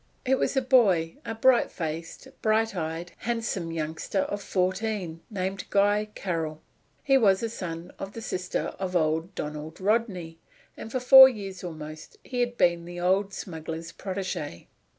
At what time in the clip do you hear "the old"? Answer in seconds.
12.85-13.31